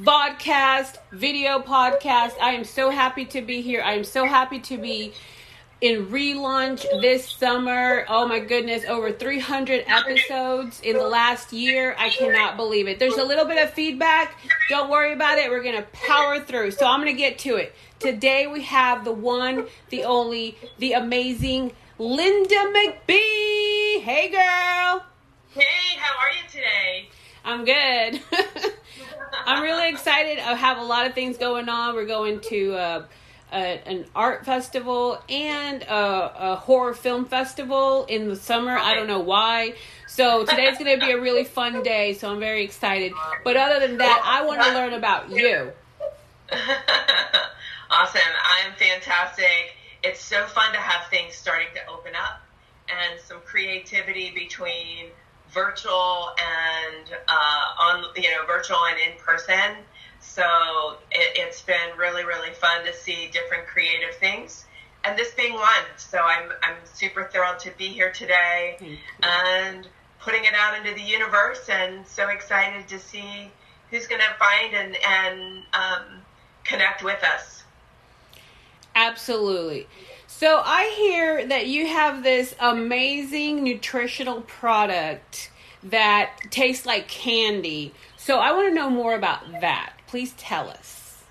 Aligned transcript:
vodcast, 0.00 0.96
video 1.12 1.60
podcast. 1.60 2.32
I 2.40 2.52
am 2.52 2.64
so 2.64 2.90
happy 2.90 3.24
to 3.26 3.42
be 3.42 3.60
here. 3.60 3.80
I 3.80 3.92
am 3.92 4.04
so 4.04 4.24
happy 4.24 4.58
to 4.60 4.76
be 4.76 5.12
in 5.80 6.06
relaunch 6.06 6.82
this 7.00 7.28
summer. 7.30 8.04
Oh 8.08 8.26
my 8.26 8.40
goodness, 8.40 8.84
over 8.86 9.12
300 9.12 9.84
episodes 9.86 10.80
in 10.80 10.96
the 10.96 11.06
last 11.06 11.52
year. 11.52 11.94
I 11.96 12.10
cannot 12.10 12.56
believe 12.56 12.88
it. 12.88 12.98
There's 12.98 13.18
a 13.18 13.24
little 13.24 13.44
bit 13.44 13.62
of 13.62 13.72
feedback. 13.72 14.36
Don't 14.68 14.90
worry 14.90 15.12
about 15.12 15.38
it. 15.38 15.48
We're 15.48 15.62
going 15.62 15.76
to 15.76 15.86
power 15.92 16.40
through. 16.40 16.72
So 16.72 16.86
I'm 16.86 17.00
going 17.00 17.14
to 17.14 17.18
get 17.18 17.38
to 17.40 17.56
it. 17.56 17.72
Today 18.00 18.48
we 18.48 18.62
have 18.62 19.04
the 19.04 19.12
one, 19.12 19.66
the 19.90 20.04
only, 20.04 20.58
the 20.78 20.94
amazing 20.94 21.72
Linda 21.98 22.54
McBee. 22.56 24.00
Hey 24.00 24.28
girl. 24.30 25.04
Hey, 25.50 25.96
how 25.98 26.18
are 26.18 26.32
you 26.32 26.48
today? 26.50 27.08
I'm 27.44 27.64
good. 27.64 28.74
I'm 29.46 29.62
really 29.62 29.88
excited. 29.88 30.38
I 30.38 30.54
have 30.54 30.78
a 30.78 30.84
lot 30.84 31.06
of 31.06 31.14
things 31.14 31.36
going 31.36 31.68
on. 31.68 31.94
We're 31.94 32.06
going 32.06 32.40
to 32.40 32.74
uh, 32.74 33.04
a, 33.52 33.88
an 33.88 34.06
art 34.14 34.44
festival 34.44 35.22
and 35.28 35.82
a, 35.82 36.52
a, 36.52 36.56
horror 36.56 36.94
film 36.94 37.24
festival 37.24 38.04
in 38.06 38.28
the 38.28 38.36
summer. 38.36 38.76
I 38.76 38.94
don't 38.94 39.06
know 39.06 39.20
why. 39.20 39.74
So 40.08 40.44
today's 40.44 40.78
going 40.78 40.98
to 40.98 41.04
be 41.04 41.12
a 41.12 41.20
really 41.20 41.44
fun 41.44 41.82
day. 41.82 42.14
So 42.14 42.30
I'm 42.30 42.40
very 42.40 42.64
excited. 42.64 43.12
But 43.44 43.56
other 43.56 43.86
than 43.86 43.98
that, 43.98 44.22
I 44.24 44.44
want 44.46 44.62
to 44.62 44.72
learn 44.72 44.92
about 44.92 45.30
you. 45.30 45.72
awesome. 47.90 48.20
I'm 48.44 48.72
fantastic. 48.76 49.76
It's 50.02 50.20
so 50.20 50.44
fun 50.46 50.72
to 50.72 50.78
have 50.78 51.08
things 51.10 51.34
starting 51.34 51.68
to 51.74 51.92
open 51.92 52.12
up 52.14 52.42
and 52.88 53.20
some 53.20 53.40
creativity 53.44 54.30
between 54.34 55.06
virtual 55.52 56.30
and 56.38 57.10
uh, 57.28 57.82
on 57.82 58.04
you 58.16 58.30
know 58.30 58.46
virtual 58.46 58.78
and 58.86 58.98
in 58.98 59.18
person. 59.18 59.76
So 60.20 60.96
it, 61.10 61.36
it's 61.36 61.62
been 61.62 61.96
really 61.96 62.24
really 62.24 62.52
fun 62.52 62.84
to 62.84 62.92
see 62.92 63.28
different 63.32 63.66
creative 63.66 64.14
things, 64.16 64.66
and 65.04 65.18
this 65.18 65.32
being 65.34 65.54
one. 65.54 65.84
So 65.96 66.18
I'm 66.18 66.50
I'm 66.62 66.76
super 66.84 67.28
thrilled 67.32 67.58
to 67.60 67.70
be 67.76 67.88
here 67.88 68.12
today 68.12 68.98
and 69.22 69.86
putting 70.20 70.44
it 70.44 70.54
out 70.54 70.76
into 70.76 70.94
the 70.94 71.06
universe, 71.06 71.68
and 71.68 72.06
so 72.06 72.28
excited 72.28 72.88
to 72.88 72.98
see 72.98 73.50
who's 73.90 74.06
going 74.06 74.22
to 74.22 74.34
find 74.38 74.74
and 74.74 74.96
and 75.06 75.62
um, 75.72 76.22
connect 76.64 77.02
with 77.02 77.22
us. 77.22 77.62
Absolutely. 78.96 79.86
So 80.36 80.60
I 80.64 80.92
hear 80.96 81.46
that 81.46 81.68
you 81.68 81.86
have 81.86 82.24
this 82.24 82.56
amazing 82.58 83.62
nutritional 83.62 84.40
product 84.40 85.52
that 85.84 86.32
tastes 86.50 86.84
like 86.84 87.06
candy. 87.06 87.94
So 88.16 88.40
I 88.40 88.50
want 88.50 88.68
to 88.68 88.74
know 88.74 88.90
more 88.90 89.14
about 89.14 89.48
that. 89.60 89.92
Please 90.08 90.34
tell 90.36 90.68
us. 90.68 91.22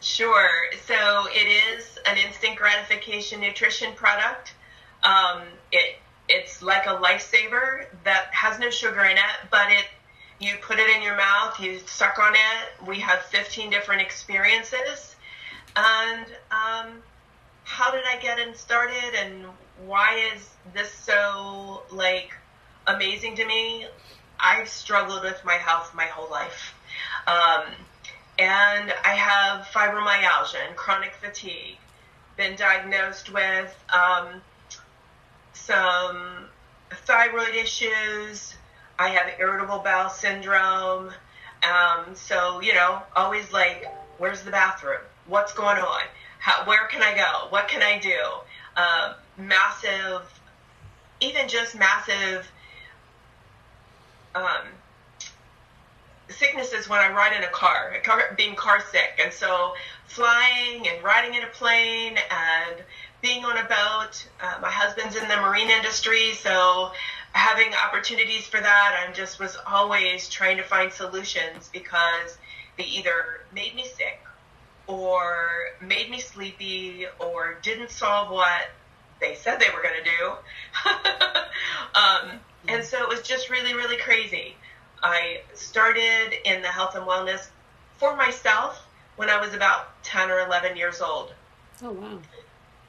Sure. 0.00 0.48
So 0.86 1.28
it 1.30 1.76
is 1.76 1.98
an 2.06 2.16
instant 2.16 2.56
gratification 2.56 3.42
nutrition 3.42 3.92
product. 3.92 4.54
Um, 5.02 5.42
it 5.70 5.96
it's 6.30 6.62
like 6.62 6.86
a 6.86 6.96
lifesaver 6.96 7.84
that 8.04 8.32
has 8.32 8.58
no 8.58 8.70
sugar 8.70 9.04
in 9.04 9.18
it, 9.18 9.50
but 9.50 9.70
it 9.70 9.84
you 10.38 10.54
put 10.62 10.78
it 10.78 10.88
in 10.96 11.02
your 11.02 11.16
mouth, 11.16 11.60
you 11.60 11.78
suck 11.84 12.18
on 12.18 12.32
it. 12.32 12.88
We 12.88 13.00
have 13.00 13.20
15 13.20 13.68
different 13.68 14.00
experiences, 14.00 15.14
and 15.76 16.24
um, 16.50 17.02
how 17.70 17.92
did 17.92 18.02
I 18.04 18.16
get 18.16 18.40
it 18.40 18.56
started 18.56 19.14
and 19.16 19.44
why 19.86 20.16
is 20.34 20.50
this 20.74 20.90
so 20.90 21.82
like 21.92 22.32
amazing 22.88 23.36
to 23.36 23.46
me? 23.46 23.86
I've 24.40 24.68
struggled 24.68 25.22
with 25.22 25.40
my 25.44 25.54
health 25.54 25.94
my 25.94 26.06
whole 26.06 26.28
life. 26.28 26.74
Um, 27.28 27.62
and 28.40 28.92
I 29.04 29.14
have 29.14 29.66
fibromyalgia 29.66 30.66
and 30.66 30.76
chronic 30.76 31.14
fatigue. 31.14 31.78
Been 32.36 32.56
diagnosed 32.56 33.32
with 33.32 33.72
um, 33.94 34.42
some 35.52 36.46
thyroid 36.90 37.54
issues. 37.54 38.56
I 38.98 39.10
have 39.10 39.38
irritable 39.38 39.78
bowel 39.78 40.10
syndrome. 40.10 41.12
Um, 41.62 42.14
so, 42.14 42.60
you 42.60 42.74
know, 42.74 43.00
always 43.14 43.52
like, 43.52 43.86
where's 44.18 44.42
the 44.42 44.50
bathroom? 44.50 45.00
What's 45.28 45.52
going 45.52 45.78
on? 45.78 46.02
How, 46.40 46.64
where 46.64 46.86
can 46.88 47.02
I 47.02 47.14
go? 47.14 47.48
What 47.50 47.68
can 47.68 47.82
I 47.82 47.98
do? 47.98 48.18
Uh, 48.76 49.14
massive, 49.36 50.22
even 51.20 51.48
just 51.48 51.78
massive 51.78 52.50
um, 54.34 54.66
sicknesses 56.28 56.88
when 56.88 56.98
I 56.98 57.10
ride 57.10 57.36
in 57.36 57.44
a 57.44 57.50
car, 57.50 57.94
car, 58.02 58.34
being 58.36 58.56
car 58.56 58.80
sick. 58.90 59.20
And 59.22 59.32
so 59.32 59.74
flying 60.06 60.88
and 60.88 61.04
riding 61.04 61.34
in 61.34 61.44
a 61.44 61.48
plane 61.48 62.16
and 62.30 62.82
being 63.20 63.44
on 63.44 63.58
a 63.58 63.64
boat. 63.64 64.26
Uh, 64.40 64.58
my 64.62 64.70
husband's 64.70 65.16
in 65.16 65.28
the 65.28 65.36
marine 65.36 65.68
industry, 65.68 66.32
so 66.34 66.90
having 67.32 67.72
opportunities 67.74 68.46
for 68.46 68.60
that, 68.60 69.06
I 69.06 69.12
just 69.12 69.38
was 69.38 69.56
always 69.66 70.28
trying 70.28 70.56
to 70.56 70.62
find 70.62 70.92
solutions 70.92 71.68
because 71.72 72.38
they 72.78 72.84
either 72.84 73.42
made 73.54 73.74
me 73.74 73.84
sick 73.84 74.20
or 74.86 75.49
made 75.90 76.08
me 76.08 76.20
sleepy 76.20 77.04
or 77.18 77.58
didn't 77.62 77.90
solve 77.90 78.30
what 78.30 78.70
they 79.20 79.34
said 79.34 79.58
they 79.58 79.68
were 79.74 79.82
going 79.82 79.96
to 80.02 80.08
do. 80.08 80.30
um, 82.00 82.40
and 82.68 82.84
so 82.84 83.02
it 83.02 83.08
was 83.08 83.22
just 83.22 83.50
really, 83.50 83.74
really 83.74 83.96
crazy. 83.96 84.54
I 85.02 85.40
started 85.54 86.32
in 86.44 86.62
the 86.62 86.68
health 86.68 86.94
and 86.94 87.04
wellness 87.04 87.48
for 87.98 88.16
myself 88.16 88.86
when 89.16 89.28
I 89.28 89.40
was 89.40 89.52
about 89.52 90.02
10 90.04 90.30
or 90.30 90.38
11 90.46 90.76
years 90.76 91.00
old. 91.00 91.34
Oh, 91.82 91.90
wow. 91.90 92.18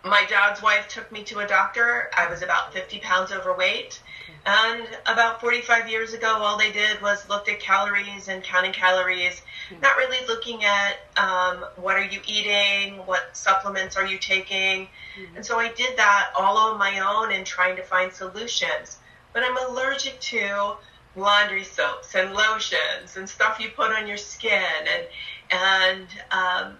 My 0.06 0.23
dad's 0.29 0.61
wife 0.61 0.88
took 0.88 1.11
me 1.11 1.23
to 1.25 1.40
a 1.40 1.47
doctor. 1.47 2.09
I 2.16 2.29
was 2.29 2.44
about 2.44 2.72
50 2.72 3.00
pounds 3.00 3.31
overweight. 3.31 4.00
And 4.46 4.88
about 5.06 5.40
45 5.40 5.88
years 5.90 6.13
ago, 6.13 6.28
all 6.28 6.57
they 6.57 6.72
did 6.72 7.00
was 7.02 7.28
looked 7.29 7.47
at 7.47 7.59
calories 7.59 8.28
and 8.28 8.44
counting 8.44 8.74
calories, 8.74 9.41
not 9.81 9.97
really 9.97 10.25
looking 10.28 10.63
at 10.63 10.97
um, 11.16 11.63
what 11.75 11.96
are 11.96 12.06
you 12.06 12.19
eating, 12.25 12.97
what 13.06 13.38
supplements 13.38 13.96
are 13.97 14.06
you 14.06 14.18
taking. 14.18 14.88
Mm-hmm. 15.19 15.35
And 15.35 15.46
so 15.46 15.59
I 15.59 15.72
did 15.74 15.96
that 15.97 16.31
all 16.35 16.57
on 16.57 16.79
my 16.79 17.00
own 17.00 17.31
and 17.31 17.46
trying 17.46 17.75
to 17.75 17.84
find 17.84 18.12
solutions. 18.12 18.97
But 19.31 19.44
I'm 19.44 19.57
allergic 19.57 20.19
to 20.22 20.75
laundry 21.16 21.63
soaps 21.63 22.16
and 22.16 22.34
lotions 22.34 23.18
and 23.18 23.29
stuff 23.29 23.59
you 23.59 23.69
put 23.69 23.91
on 23.91 24.08
your 24.08 24.18
skin 24.18 24.63
and 24.63 25.06
and 25.52 26.08
um, 26.31 26.78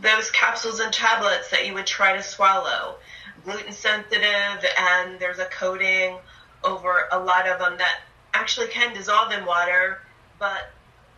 those 0.00 0.30
capsules 0.32 0.80
and 0.80 0.92
tablets 0.92 1.50
that 1.50 1.66
you 1.66 1.74
would 1.74 1.86
try 1.86 2.16
to 2.16 2.22
swallow. 2.22 2.96
Gluten 3.44 3.72
sensitive, 3.72 4.64
and 4.78 5.18
there's 5.20 5.38
a 5.38 5.44
coating 5.46 6.18
over 6.64 7.08
a 7.12 7.18
lot 7.18 7.48
of 7.48 7.58
them 7.58 7.78
that 7.78 8.00
actually 8.34 8.68
can 8.68 8.94
dissolve 8.94 9.32
in 9.32 9.44
water, 9.44 10.00
but 10.38 10.70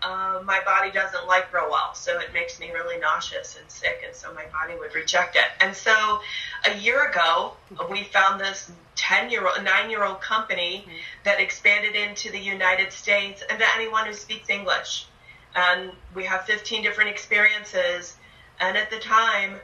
uh, 0.03 0.41
my 0.45 0.61
body 0.65 0.91
doesn't 0.91 1.27
like 1.27 1.53
real 1.53 1.69
well, 1.71 1.95
so 1.95 2.19
it 2.21 2.33
makes 2.33 2.59
me 2.59 2.71
really 2.71 2.99
nauseous 2.99 3.59
and 3.61 3.71
sick, 3.71 4.03
and 4.05 4.15
so 4.15 4.33
my 4.33 4.45
body 4.47 4.78
would 4.78 4.95
reject 4.95 5.37
it. 5.37 5.45
And 5.61 5.75
so, 5.75 6.21
a 6.67 6.77
year 6.78 7.11
ago, 7.11 7.53
we 7.91 8.05
found 8.05 8.41
this 8.41 8.71
ten-year-old, 8.97 9.62
nine-year-old 9.62 10.21
company 10.21 10.84
mm-hmm. 10.87 10.97
that 11.25 11.41
expanded 11.41 11.95
into 11.95 12.31
the 12.31 12.39
United 12.39 12.93
States 12.93 13.43
and 13.49 13.59
to 13.59 13.65
anyone 13.77 14.07
who 14.07 14.15
speaks 14.15 14.49
English. 14.49 15.07
And 15.55 15.91
we 16.15 16.25
have 16.25 16.45
15 16.45 16.83
different 16.83 17.11
experiences. 17.11 18.17
And 18.61 18.77
at 18.77 18.91
the 18.91 18.99
time, 19.01 19.57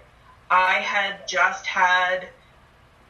I 0.50 0.74
had 0.74 1.28
just 1.28 1.64
had 1.64 2.28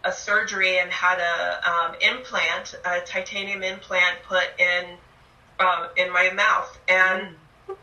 a 0.06 0.12
surgery 0.12 0.78
and 0.78 0.90
had 0.90 1.18
a 1.18 1.70
um, 1.70 1.94
implant, 2.00 2.76
a 2.84 3.00
titanium 3.00 3.62
implant, 3.62 4.22
put 4.22 4.44
in 4.58 4.96
um, 5.58 5.88
in 5.96 6.12
my 6.12 6.30
mouth. 6.30 6.78
And 6.88 7.34
mm. 7.68 7.76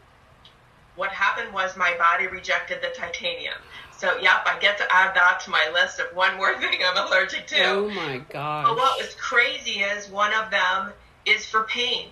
what 0.95 1.11
happened 1.11 1.53
was 1.53 1.75
my 1.75 1.95
body 1.97 2.27
rejected 2.27 2.79
the 2.81 2.97
titanium. 2.97 3.55
So, 3.97 4.17
yep, 4.17 4.43
I 4.45 4.57
get 4.59 4.77
to 4.77 4.85
add 4.89 5.15
that 5.15 5.41
to 5.41 5.49
my 5.49 5.69
list 5.73 5.99
of 5.99 6.15
one 6.15 6.37
more 6.37 6.57
thing 6.59 6.79
I'm 6.83 7.07
allergic 7.07 7.45
to. 7.47 7.63
Oh 7.65 7.89
my 7.89 8.21
god! 8.29 8.65
But 8.67 8.77
what 8.77 8.99
was 8.99 9.13
crazy 9.15 9.81
is 9.81 10.09
one 10.09 10.33
of 10.33 10.49
them 10.49 10.93
is 11.25 11.45
for 11.45 11.63
pain, 11.63 12.07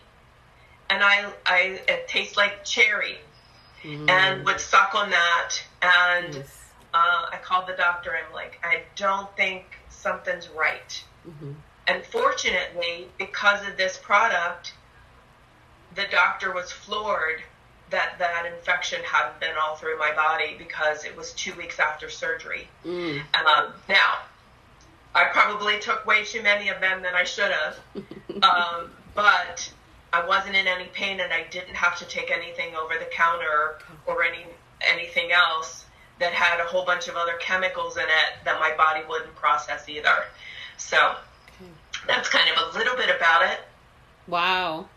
and 0.90 1.02
I, 1.04 1.32
I 1.46 1.82
it 1.88 2.08
tastes 2.08 2.38
like 2.38 2.64
cherry, 2.66 3.18
mm. 3.84 4.10
and 4.10 4.46
would 4.46 4.60
suck 4.60 4.94
on 4.94 5.10
that. 5.10 5.56
And 5.82 6.36
yes. 6.36 6.61
Uh, 6.94 7.26
I 7.32 7.38
called 7.42 7.68
the 7.68 7.74
doctor. 7.74 8.12
I'm 8.16 8.34
like, 8.34 8.60
I 8.64 8.82
don't 8.96 9.36
think 9.38 9.66
something's 9.90 10.50
right. 10.50 11.04
Mm-hmm. 11.28 11.52
And 11.88 12.04
fortunately, 12.06 13.08
because 13.18 13.68
of 13.68 13.78
this 13.78 13.98
product, 13.98 14.74
the 15.96 16.06
doctor 16.12 16.54
was 16.54 16.72
floored 16.72 17.42
that 17.90 18.18
that 18.20 18.46
infection 18.46 19.02
hadn't 19.04 19.40
been 19.40 19.56
all 19.62 19.76
through 19.76 20.00
my 20.00 20.14
body 20.14 20.56
because 20.58 21.04
it 21.04 21.16
was 21.16 21.34
two 21.34 21.54
weeks 21.56 21.80
after 21.80 22.10
surgery. 22.10 22.68
Mm. 22.86 23.22
Um, 23.36 23.74
now, 23.90 24.20
I 25.14 25.26
probably 25.26 25.80
took 25.80 26.06
way 26.06 26.24
too 26.24 26.42
many 26.42 26.70
of 26.70 26.80
them 26.80 27.02
than 27.02 27.14
I 27.14 27.26
should 27.26 27.52
have, 27.52 27.78
um, 28.44 28.92
but 29.14 29.72
I 30.14 30.26
wasn't 30.26 30.56
in 30.56 30.68
any 30.68 30.86
pain 30.86 31.20
and 31.20 31.34
I 31.34 31.44
didn't 31.52 31.76
have 31.76 31.98
to 32.00 32.06
take 32.06 32.32
anything 32.32 32.76
over 32.76 32.94
the 32.98 33.10
counter 33.12 33.80
or 34.06 34.24
any 34.24 34.46
anything 34.82 35.32
else 35.32 35.86
that 36.22 36.34
had 36.34 36.60
a 36.60 36.64
whole 36.64 36.86
bunch 36.86 37.08
of 37.08 37.16
other 37.16 37.34
chemicals 37.40 37.98
in 37.98 38.04
it 38.04 38.46
that 38.46 38.60
my 38.60 38.74
body 38.78 39.02
wouldn't 39.10 39.36
process 39.36 39.90
either. 39.90 40.24
So 40.78 41.16
that's 42.08 42.30
kind 42.30 42.50
of 42.50 42.74
a 42.74 42.78
little 42.78 42.96
bit 42.96 43.14
about 43.14 43.52
it. 43.52 43.60
Wow. 44.28 44.88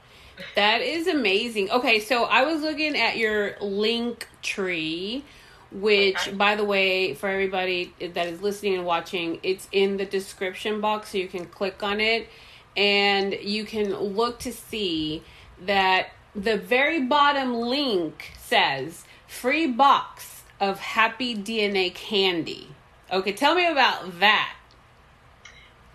That 0.54 0.82
is 0.82 1.06
amazing. 1.06 1.70
Okay, 1.70 2.00
so 2.00 2.24
I 2.24 2.44
was 2.44 2.60
looking 2.62 2.96
at 2.96 3.16
your 3.16 3.56
link 3.60 4.28
tree, 4.42 5.24
which, 5.72 6.28
okay. 6.28 6.36
by 6.36 6.56
the 6.56 6.64
way, 6.64 7.14
for 7.14 7.28
everybody 7.28 7.94
that 8.00 8.26
is 8.26 8.42
listening 8.42 8.74
and 8.74 8.84
watching, 8.84 9.40
it's 9.42 9.66
in 9.72 9.96
the 9.96 10.04
description 10.04 10.80
box, 10.80 11.10
so 11.10 11.18
you 11.18 11.28
can 11.28 11.46
click 11.46 11.82
on 11.82 12.00
it 12.00 12.28
and 12.76 13.32
you 13.34 13.64
can 13.64 13.94
look 13.94 14.40
to 14.40 14.52
see 14.52 15.22
that 15.64 16.08
the 16.34 16.56
very 16.56 17.00
bottom 17.02 17.54
link 17.54 18.32
says 18.36 19.04
free 19.28 19.68
box 19.68 20.33
of 20.60 20.78
happy 20.80 21.36
DNA 21.36 21.94
candy. 21.94 22.68
Okay, 23.12 23.32
tell 23.32 23.54
me 23.54 23.66
about 23.66 24.20
that. 24.20 24.54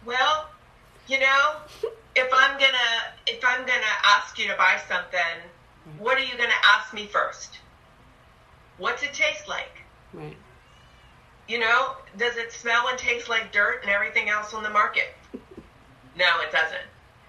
Well, 0.06 0.50
you 1.08 1.20
know, 1.20 1.56
if 2.16 2.30
I'm 2.34 2.60
gonna 2.60 3.14
if 3.28 3.44
I'm 3.44 3.62
gonna 3.62 3.96
ask 4.06 4.38
you 4.38 4.48
to 4.48 4.56
buy 4.56 4.80
something, 4.88 5.20
what 5.98 6.18
are 6.18 6.24
you 6.24 6.38
gonna 6.38 6.54
ask 6.66 6.94
me 6.94 7.08
first? 7.08 7.60
What's 8.78 9.04
it 9.04 9.14
taste 9.14 9.48
like? 9.48 9.84
Right. 10.14 10.38
You 11.48 11.60
know, 11.60 11.96
does 12.18 12.38
it 12.38 12.52
smell 12.52 12.88
and 12.88 12.98
taste 12.98 13.28
like 13.28 13.52
dirt 13.52 13.82
and 13.82 13.92
everything 13.92 14.30
else 14.30 14.54
on 14.54 14.64
the 14.64 14.70
market? 14.70 15.16
no, 16.18 16.42
it 16.42 16.52
doesn't. 16.52 16.88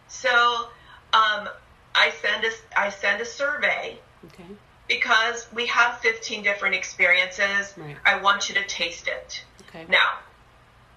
So 0.08 0.68
um, 1.12 1.48
I 1.94 2.12
send 2.20 2.44
a 2.44 2.50
I 2.78 2.90
send 2.90 3.20
a 3.20 3.24
survey. 3.24 3.98
Okay. 4.26 4.44
Because 4.90 5.46
we 5.54 5.66
have 5.66 5.98
15 6.00 6.42
different 6.42 6.74
experiences. 6.74 7.74
Right. 7.76 7.96
I 8.04 8.20
want 8.20 8.48
you 8.48 8.56
to 8.56 8.66
taste 8.66 9.08
it. 9.08 9.44
Okay. 9.68 9.86
Now, 9.88 10.18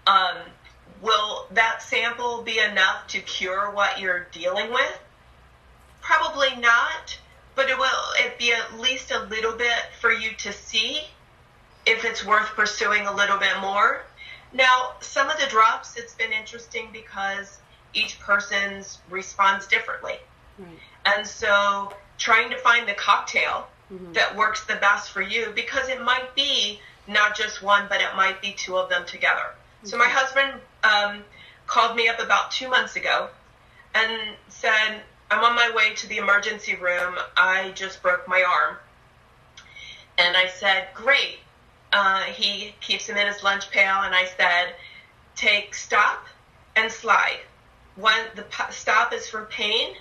um, 0.07 0.37
Will 1.03 1.47
that 1.51 1.83
sample 1.83 2.43
be 2.43 2.59
enough 2.59 3.07
to 3.07 3.19
cure 3.19 3.69
what 3.71 3.99
you're 3.99 4.25
dealing 4.31 4.71
with? 4.71 4.99
Probably 5.99 6.55
not, 6.55 7.19
but 7.55 7.69
it 7.69 7.77
will 7.77 7.89
it 8.19 8.39
be 8.39 8.53
at 8.53 8.79
least 8.79 9.11
a 9.11 9.19
little 9.19 9.51
bit 9.51 9.83
for 9.99 10.13
you 10.13 10.31
to 10.37 10.53
see 10.53 11.01
if 11.85 12.05
it's 12.05 12.25
worth 12.25 12.47
pursuing 12.55 13.05
a 13.05 13.13
little 13.13 13.37
bit 13.37 13.59
more. 13.59 14.03
Now, 14.53 14.93
some 15.01 15.29
of 15.29 15.37
the 15.41 15.47
drops, 15.47 15.97
it's 15.97 16.13
been 16.13 16.31
interesting 16.31 16.87
because 16.93 17.59
each 17.93 18.17
person's 18.21 18.99
responds 19.09 19.67
differently. 19.67 20.15
Right. 20.57 20.69
And 21.05 21.27
so 21.27 21.91
trying 22.17 22.49
to 22.51 22.57
find 22.59 22.87
the 22.87 22.93
cocktail 22.93 23.67
mm-hmm. 23.91 24.13
that 24.13 24.35
works 24.35 24.65
the 24.65 24.75
best 24.75 25.11
for 25.11 25.21
you 25.21 25.51
because 25.55 25.89
it 25.89 26.01
might 26.01 26.35
be 26.35 26.79
not 27.07 27.35
just 27.35 27.61
one, 27.61 27.85
but 27.89 28.01
it 28.01 28.15
might 28.15 28.41
be 28.41 28.53
two 28.53 28.77
of 28.77 28.89
them 28.89 29.05
together. 29.05 29.53
So 29.83 29.97
my 29.97 30.07
husband 30.07 30.61
um, 30.83 31.23
called 31.67 31.95
me 31.95 32.07
up 32.07 32.19
about 32.19 32.51
two 32.51 32.69
months 32.69 32.95
ago 32.95 33.29
and 33.93 34.35
said, 34.47 35.01
I'm 35.29 35.43
on 35.43 35.55
my 35.55 35.71
way 35.75 35.93
to 35.95 36.07
the 36.07 36.17
emergency 36.17 36.75
room. 36.75 37.15
I 37.35 37.71
just 37.75 38.01
broke 38.01 38.27
my 38.27 38.43
arm. 38.43 38.77
And 40.17 40.37
I 40.37 40.47
said, 40.47 40.87
Great. 40.93 41.39
Uh, 41.91 42.23
he 42.23 42.73
keeps 42.81 43.07
him 43.07 43.17
in 43.17 43.27
his 43.27 43.43
lunch 43.43 43.69
pail. 43.71 44.01
And 44.01 44.15
I 44.15 44.25
said, 44.25 44.75
Take 45.35 45.75
stop 45.75 46.25
and 46.75 46.91
slide. 46.91 47.39
One, 47.95 48.21
the 48.35 48.45
stop 48.71 49.13
is 49.13 49.27
for 49.27 49.45
pain, 49.45 49.95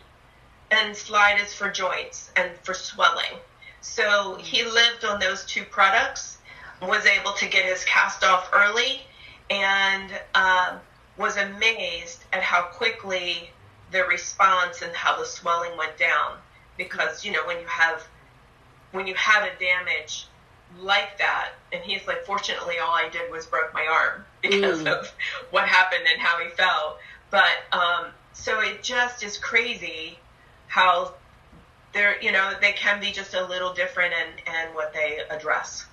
and 0.71 0.97
slide 0.97 1.41
is 1.41 1.53
for 1.53 1.71
joints 1.71 2.31
and 2.37 2.51
for 2.63 2.73
swelling. 2.73 3.39
So 3.83 4.37
he 4.37 4.65
lived 4.65 5.05
on 5.05 5.19
those 5.21 5.45
two 5.45 5.65
products, 5.65 6.39
was 6.81 7.05
able 7.05 7.33
to 7.33 7.47
get 7.47 7.65
his 7.65 7.85
cast 7.85 8.25
off 8.25 8.49
early, 8.53 9.03
and 9.51 10.11
um, 10.35 10.81
was 11.19 11.37
amazed 11.37 12.25
at 12.33 12.43
how 12.43 12.63
quickly 12.63 13.51
the 13.91 14.05
response 14.05 14.83
and 14.83 14.95
how 14.95 15.19
the 15.19 15.27
swelling 15.27 15.77
went 15.77 15.99
down. 15.99 16.39
Because 16.79 17.25
you 17.25 17.33
know 17.33 17.45
when 17.47 17.61
you 17.61 17.67
have 17.67 18.07
when 18.93 19.07
you 19.07 19.15
have 19.15 19.45
a 19.45 19.59
damage 19.59 20.27
like 20.81 21.19
that, 21.19 21.51
and 21.73 21.83
he's 21.83 22.07
like, 22.07 22.25
fortunately, 22.25 22.79
all 22.79 22.95
I 22.95 23.09
did 23.09 23.31
was 23.31 23.47
broke 23.47 23.75
my 23.75 23.87
arm 23.87 24.25
because 24.43 24.83
mm. 24.83 24.87
of 24.87 25.13
what 25.51 25.69
happened 25.69 26.05
and 26.11 26.21
how 26.21 26.43
he 26.43 26.51
fell. 26.51 26.99
But 27.31 27.51
um, 27.73 28.07
so 28.33 28.61
it 28.61 28.83
just 28.83 29.23
is 29.23 29.39
crazy 29.39 30.19
how 30.69 31.15
they're 31.93 32.21
you 32.23 32.33
know 32.33 32.53
they 32.61 32.73
can 32.73 33.01
be 33.01 33.13
just 33.13 33.35
a 33.35 33.45
little 33.47 33.73
different 33.73 34.15
and 34.15 34.31
and 34.47 34.75
what 34.75 34.93
they 34.93 35.21
address. 35.31 35.87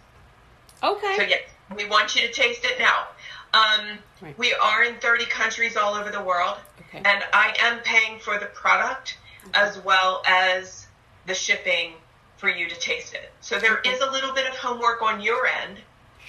Okay. 0.84 1.16
So 1.18 1.24
yes, 1.24 1.42
we 1.76 1.86
want 1.86 2.16
you 2.16 2.22
to 2.22 2.34
taste 2.34 2.64
it 2.64 2.80
now. 2.80 3.08
Um, 3.54 3.98
right. 4.22 4.38
We 4.38 4.54
are 4.54 4.84
in 4.84 4.96
30 4.96 5.26
countries 5.26 5.76
all 5.76 5.96
over 5.96 6.12
the 6.12 6.22
world, 6.22 6.58
okay. 6.82 7.00
and 7.00 7.24
I 7.34 7.56
am 7.62 7.80
paying 7.80 8.20
for 8.20 8.38
the 8.38 8.46
product 8.46 9.18
okay. 9.48 9.60
as 9.60 9.80
well 9.80 10.22
as 10.28 10.88
the 11.26 11.34
shipping 11.34 11.94
for 12.38 12.48
you 12.48 12.70
to 12.70 12.80
taste 12.80 13.14
it. 13.14 13.32
So 13.42 13.60
there 13.60 13.80
okay. 13.80 13.90
is 13.90 14.02
a 14.02 14.12
little 14.12 14.34
bit 14.34 14.48
of 14.48 14.56
homework 14.56 15.02
on 15.02 15.20
your 15.20 15.48
end 15.48 15.80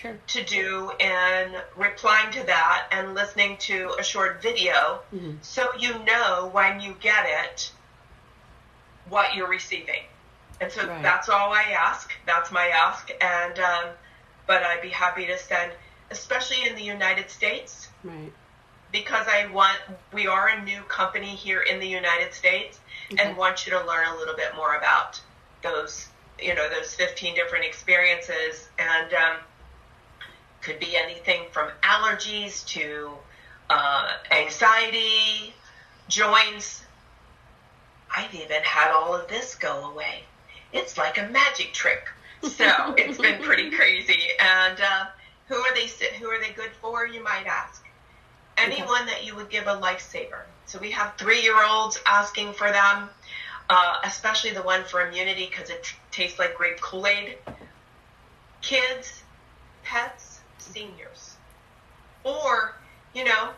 sure. 0.00 0.18
to 0.28 0.44
do 0.44 0.90
and 1.00 1.54
replying 1.76 2.32
to 2.32 2.46
that 2.46 2.88
and 2.90 3.14
listening 3.14 3.56
to 3.58 3.94
a 3.98 4.02
short 4.02 4.42
video 4.42 5.00
mm-hmm. 5.14 5.32
so 5.42 5.68
you 5.78 5.92
know 6.04 6.48
when 6.52 6.80
you 6.80 6.96
get 7.00 7.26
it 7.26 7.72
what 9.08 9.34
you're 9.34 9.48
receiving. 9.48 10.02
And 10.60 10.70
so 10.70 10.86
right. 10.86 11.02
that's 11.02 11.28
all 11.28 11.52
I 11.52 11.62
ask. 11.76 12.12
That's 12.26 12.52
my 12.52 12.66
ask. 12.66 13.10
And, 13.20 13.58
um, 13.58 13.86
but 14.46 14.62
I'd 14.62 14.82
be 14.82 14.90
happy 14.90 15.26
to 15.26 15.38
send 15.38 15.72
especially 16.10 16.68
in 16.68 16.74
the 16.74 16.82
United 16.82 17.30
States. 17.30 17.88
Right. 18.04 18.32
Because 18.92 19.26
I 19.28 19.46
want, 19.52 19.78
we 20.12 20.26
are 20.26 20.48
a 20.48 20.64
new 20.64 20.82
company 20.82 21.28
here 21.28 21.60
in 21.60 21.78
the 21.78 21.86
United 21.86 22.34
States 22.34 22.80
okay. 23.12 23.22
and 23.22 23.36
want 23.36 23.64
you 23.66 23.72
to 23.72 23.86
learn 23.86 24.08
a 24.08 24.16
little 24.16 24.34
bit 24.34 24.56
more 24.56 24.74
about 24.74 25.20
those, 25.62 26.08
you 26.40 26.54
know, 26.54 26.68
those 26.68 26.94
15 26.94 27.36
different 27.36 27.64
experiences. 27.64 28.68
And 28.78 29.14
um, 29.14 29.36
could 30.60 30.78
be 30.78 30.96
anything 30.96 31.42
from 31.52 31.70
allergies 31.82 32.66
to 32.66 33.10
uh, 33.70 34.08
anxiety, 34.30 35.54
joints. 36.08 36.84
I've 38.14 38.34
even 38.34 38.62
had 38.62 38.90
all 38.90 39.14
of 39.14 39.28
this 39.28 39.54
go 39.54 39.90
away. 39.90 40.24
It's 40.72 40.98
like 40.98 41.18
a 41.18 41.28
magic 41.28 41.72
trick. 41.72 42.08
So 42.42 42.94
it's 42.98 43.18
been 43.18 43.42
pretty 43.42 43.70
crazy. 43.70 44.28
And, 44.38 44.80
uh, 44.80 45.06
who 45.50 45.56
are 45.56 45.74
they? 45.74 45.88
Who 46.20 46.28
are 46.28 46.38
they 46.38 46.52
good 46.52 46.70
for? 46.80 47.04
You 47.04 47.22
might 47.24 47.46
ask. 47.46 47.84
Anyone 48.56 49.06
that 49.06 49.26
you 49.26 49.34
would 49.34 49.50
give 49.50 49.66
a 49.66 49.74
lifesaver. 49.74 50.42
So 50.66 50.78
we 50.78 50.92
have 50.92 51.14
three-year-olds 51.18 51.98
asking 52.06 52.52
for 52.52 52.70
them, 52.70 53.08
uh, 53.68 53.96
especially 54.04 54.50
the 54.50 54.62
one 54.62 54.84
for 54.84 55.06
immunity 55.06 55.46
because 55.50 55.70
it 55.70 55.82
t- 55.82 55.96
tastes 56.12 56.38
like 56.38 56.54
grape 56.54 56.80
Kool-Aid. 56.80 57.36
Kids, 58.60 59.22
pets, 59.82 60.40
seniors, 60.58 61.34
or 62.22 62.74
you 63.12 63.24
know, 63.24 63.50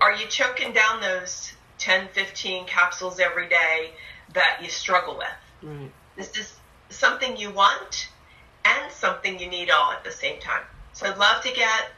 are 0.00 0.12
you 0.12 0.26
choking 0.26 0.72
down 0.72 1.00
those 1.00 1.52
10, 1.82 2.08
15 2.12 2.64
capsules 2.66 3.18
every 3.18 3.48
day 3.48 3.90
that 4.34 4.60
you 4.62 4.68
struggle 4.68 5.18
with? 5.18 5.26
Right. 5.62 5.90
This 6.16 6.36
is 6.38 6.54
something 6.90 7.36
you 7.36 7.50
want 7.50 8.08
and 8.64 8.92
something 8.92 9.40
you 9.40 9.48
need 9.48 9.68
all 9.68 9.90
at 9.90 10.04
the 10.04 10.12
same 10.12 10.38
time. 10.40 10.62
So 10.92 11.06
I'd 11.06 11.18
love 11.18 11.42
to 11.42 11.52
get 11.52 11.90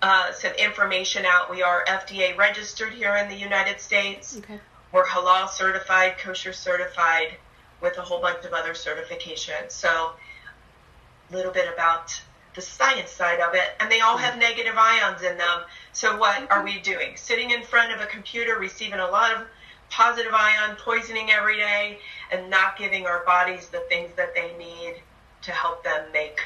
uh, 0.00 0.30
some 0.32 0.52
information 0.52 1.24
out. 1.26 1.50
We 1.50 1.60
are 1.60 1.84
FDA 1.86 2.36
registered 2.36 2.92
here 2.92 3.16
in 3.16 3.28
the 3.28 3.34
United 3.34 3.80
States. 3.80 4.36
Okay. 4.38 4.60
We're 4.92 5.06
halal 5.06 5.48
certified, 5.48 6.18
kosher 6.18 6.52
certified, 6.52 7.34
with 7.80 7.98
a 7.98 8.02
whole 8.02 8.20
bunch 8.20 8.44
of 8.44 8.52
other 8.52 8.74
certifications. 8.74 9.72
So 9.72 9.88
a 9.88 11.34
little 11.34 11.52
bit 11.52 11.72
about 11.72 12.20
the 12.54 12.60
science 12.60 13.10
side 13.10 13.40
of 13.40 13.54
it, 13.54 13.70
and 13.80 13.90
they 13.90 14.00
all 14.00 14.16
have 14.16 14.38
negative 14.38 14.74
ions 14.76 15.22
in 15.22 15.38
them. 15.38 15.60
So 15.92 16.18
what 16.18 16.50
are 16.50 16.62
we 16.62 16.80
doing? 16.80 17.16
Sitting 17.16 17.50
in 17.50 17.62
front 17.62 17.92
of 17.92 18.00
a 18.00 18.06
computer, 18.06 18.58
receiving 18.58 19.00
a 19.00 19.08
lot 19.08 19.34
of 19.34 19.46
positive 19.90 20.32
ion 20.34 20.76
poisoning 20.76 21.30
every 21.30 21.56
day, 21.56 21.98
and 22.30 22.50
not 22.50 22.76
giving 22.76 23.06
our 23.06 23.24
bodies 23.24 23.68
the 23.68 23.80
things 23.88 24.10
that 24.16 24.34
they 24.34 24.56
need 24.58 24.96
to 25.42 25.50
help 25.50 25.84
them 25.84 26.04
make 26.12 26.40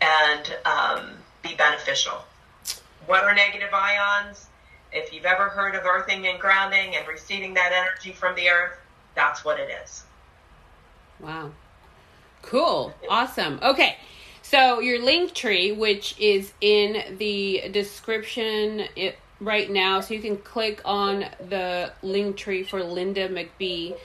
and 0.00 0.56
um, 0.64 1.10
be 1.42 1.54
beneficial. 1.54 2.24
What 3.06 3.24
are 3.24 3.34
negative 3.34 3.70
ions? 3.72 4.46
If 4.92 5.12
you've 5.12 5.24
ever 5.24 5.48
heard 5.48 5.74
of 5.74 5.84
earthing 5.84 6.26
and 6.26 6.38
grounding 6.40 6.96
and 6.96 7.06
receiving 7.06 7.54
that 7.54 7.72
energy 7.72 8.12
from 8.12 8.34
the 8.34 8.48
earth, 8.48 8.76
that's 9.14 9.44
what 9.44 9.60
it 9.60 9.68
is. 9.84 10.04
Wow. 11.20 11.50
Cool. 12.42 12.92
Awesome. 13.08 13.60
Okay. 13.62 13.96
So 14.50 14.80
your 14.80 15.00
link 15.00 15.32
tree, 15.32 15.70
which 15.70 16.18
is 16.18 16.52
in 16.60 17.16
the 17.18 17.68
description 17.70 18.82
it, 18.96 19.16
right 19.38 19.70
now, 19.70 20.00
so 20.00 20.12
you 20.12 20.20
can 20.20 20.38
click 20.38 20.82
on 20.84 21.24
the 21.48 21.92
link 22.02 22.36
tree 22.36 22.64
for 22.64 22.82
Linda 22.82 23.28
McBee. 23.28 23.96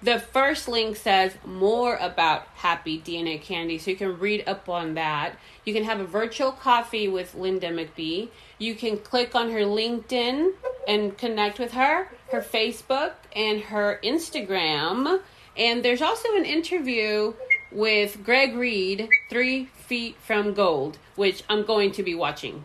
the 0.00 0.18
first 0.18 0.66
link 0.66 0.96
says 0.96 1.34
more 1.44 1.96
about 1.96 2.46
Happy 2.54 3.02
DNA 3.02 3.38
Candy, 3.38 3.76
so 3.76 3.90
you 3.90 3.96
can 3.98 4.18
read 4.18 4.44
up 4.46 4.66
on 4.66 4.94
that. 4.94 5.36
You 5.66 5.74
can 5.74 5.84
have 5.84 6.00
a 6.00 6.06
virtual 6.06 6.52
coffee 6.52 7.06
with 7.06 7.34
Linda 7.34 7.68
McBee. 7.68 8.30
You 8.58 8.74
can 8.74 8.96
click 8.96 9.34
on 9.34 9.50
her 9.50 9.60
LinkedIn 9.60 10.52
and 10.88 11.18
connect 11.18 11.58
with 11.58 11.72
her, 11.72 12.08
her 12.30 12.40
Facebook, 12.40 13.12
and 13.36 13.60
her 13.60 14.00
Instagram. 14.02 15.20
And 15.54 15.84
there's 15.84 16.00
also 16.00 16.34
an 16.34 16.46
interview 16.46 17.34
with 17.72 18.24
Greg 18.24 18.54
Reid, 18.54 19.08
Three 19.28 19.66
Feet 19.74 20.16
from 20.20 20.54
Gold, 20.54 20.98
which 21.16 21.42
I'm 21.48 21.64
going 21.64 21.92
to 21.92 22.02
be 22.02 22.14
watching 22.14 22.64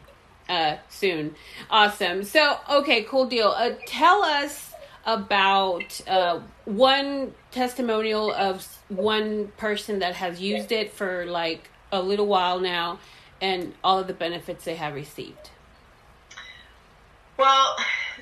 uh, 0.50 0.78
soon. 0.90 1.36
Awesome. 1.70 2.24
So, 2.24 2.58
okay, 2.70 3.04
cool 3.04 3.28
deal. 3.28 3.50
Uh, 3.50 3.72
tell 3.86 4.24
us 4.24 4.74
about 5.06 6.02
uh, 6.08 6.42
one 6.66 7.34
testimonial 7.52 8.32
of 8.34 8.68
one 8.90 9.48
person 9.58 10.00
that 10.00 10.16
has 10.16 10.42
used 10.42 10.72
it 10.72 10.92
for 10.92 11.26
like 11.26 11.70
a 11.92 12.02
little 12.02 12.28
while 12.28 12.60
now 12.60 13.00
and 13.42 13.74
all 13.84 14.00
of 14.00 14.08
the 14.08 14.14
benefits 14.14 14.66
they 14.66 14.76
have 14.76 14.94
received. 14.94 15.50
Well, 17.38 17.78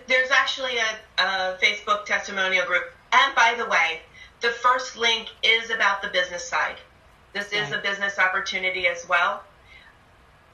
there's 0.08 0.30
actually 0.30 0.78
a, 0.78 1.24
a 1.24 1.58
Facebook 1.62 2.06
testimonial 2.06 2.66
group. 2.66 2.92
And 3.12 3.34
by 3.34 3.56
the 3.58 3.66
way, 3.66 4.02
the 4.46 4.52
first 4.52 4.96
link 4.96 5.28
is 5.42 5.72
about 5.72 6.04
the 6.04 6.08
business 6.10 6.48
side. 6.48 6.78
This 7.34 7.52
is 7.52 7.72
a 7.72 7.80
business 7.80 8.20
opportunity 8.20 8.88
as 8.88 9.08
well. 9.10 9.44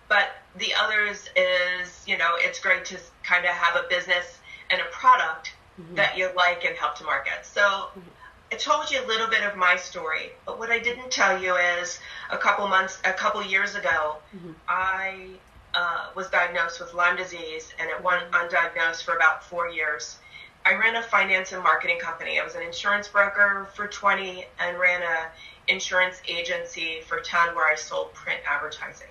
But 0.07 0.29
the 0.55 0.73
others 0.79 1.29
is, 1.35 2.03
you 2.07 2.17
know, 2.17 2.31
it's 2.37 2.59
great 2.59 2.85
to 2.85 2.97
kind 3.23 3.45
of 3.45 3.51
have 3.51 3.75
a 3.75 3.87
business 3.89 4.39
and 4.69 4.81
a 4.81 4.85
product 4.85 5.53
mm-hmm. 5.79 5.95
that 5.95 6.17
you 6.17 6.29
like 6.35 6.63
and 6.63 6.75
help 6.77 6.95
to 6.95 7.03
market. 7.03 7.43
So 7.43 7.61
mm-hmm. 7.61 7.99
I 8.51 8.55
told 8.55 8.89
you 8.89 9.03
a 9.03 9.07
little 9.07 9.27
bit 9.27 9.43
of 9.43 9.57
my 9.57 9.75
story, 9.75 10.31
but 10.45 10.57
what 10.57 10.71
I 10.71 10.79
didn't 10.79 11.11
tell 11.11 11.41
you 11.41 11.55
is 11.55 11.99
a 12.31 12.37
couple 12.37 12.67
months, 12.67 12.97
a 13.03 13.13
couple 13.13 13.43
years 13.43 13.75
ago, 13.75 14.17
mm-hmm. 14.35 14.51
I 14.67 15.27
uh, 15.73 16.07
was 16.15 16.29
diagnosed 16.29 16.79
with 16.79 16.93
Lyme 16.93 17.17
disease 17.17 17.73
and 17.79 17.89
it 17.89 18.01
went 18.01 18.29
undiagnosed 18.31 19.03
for 19.03 19.15
about 19.15 19.43
four 19.43 19.69
years. 19.69 20.17
I 20.65 20.75
ran 20.75 20.95
a 20.95 21.01
finance 21.01 21.51
and 21.51 21.63
marketing 21.63 21.99
company. 21.99 22.39
I 22.39 22.43
was 22.43 22.55
an 22.55 22.61
insurance 22.61 23.07
broker 23.07 23.67
for 23.73 23.87
20 23.87 24.45
and 24.59 24.79
ran 24.79 25.01
a 25.01 25.71
insurance 25.71 26.21
agency 26.27 27.01
for 27.07 27.19
10 27.19 27.55
where 27.55 27.71
I 27.71 27.75
sold 27.75 28.13
print 28.13 28.39
advertising. 28.47 29.07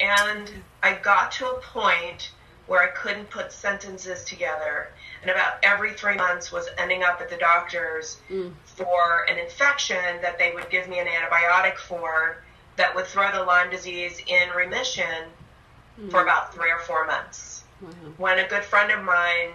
And 0.00 0.50
I 0.82 0.94
got 0.94 1.32
to 1.32 1.46
a 1.46 1.60
point 1.60 2.32
where 2.66 2.82
I 2.82 2.88
couldn't 2.88 3.30
put 3.30 3.52
sentences 3.52 4.24
together 4.24 4.88
and 5.22 5.30
about 5.30 5.54
every 5.62 5.92
three 5.92 6.16
months 6.16 6.50
was 6.50 6.68
ending 6.78 7.02
up 7.02 7.20
at 7.20 7.28
the 7.28 7.36
doctor's 7.36 8.18
mm. 8.30 8.52
for 8.64 9.26
an 9.28 9.38
infection 9.38 10.20
that 10.22 10.38
they 10.38 10.52
would 10.52 10.70
give 10.70 10.88
me 10.88 10.98
an 10.98 11.06
antibiotic 11.06 11.76
for 11.76 12.42
that 12.76 12.94
would 12.94 13.06
throw 13.06 13.30
the 13.32 13.42
Lyme 13.42 13.70
disease 13.70 14.20
in 14.26 14.48
remission 14.50 15.04
mm. 16.00 16.10
for 16.10 16.22
about 16.22 16.54
three 16.54 16.70
or 16.70 16.78
four 16.78 17.06
months. 17.06 17.64
Mm-hmm. 17.84 18.22
When 18.22 18.38
a 18.38 18.48
good 18.48 18.64
friend 18.64 18.90
of 18.90 19.04
mine 19.04 19.50